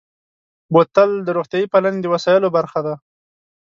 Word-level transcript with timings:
بوتل 0.73 1.09
د 1.23 1.27
روغتیا 1.37 1.69
پالنې 1.73 1.99
د 2.01 2.07
وسایلو 2.13 2.53
برخه 2.57 2.79
ده. 2.85 2.93